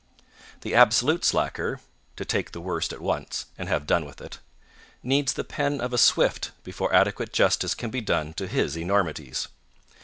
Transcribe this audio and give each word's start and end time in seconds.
The 0.61 0.73
absolute 0.73 1.23
slacker 1.23 1.79
(to 2.15 2.25
take 2.25 2.53
the 2.53 2.59
worst 2.59 2.91
at 2.91 3.01
once, 3.01 3.45
and 3.55 3.69
have 3.69 3.85
done 3.85 4.03
with 4.03 4.19
it) 4.19 4.39
needs 5.03 5.33
the 5.33 5.43
pen 5.43 5.79
of 5.79 5.93
a 5.93 5.99
Swift 5.99 6.49
before 6.63 6.91
adequate 6.91 7.31
justice 7.31 7.75
can 7.75 7.91
be 7.91 8.01
done 8.01 8.33
to 8.33 8.47
his 8.47 8.75
enormities. 8.75 9.47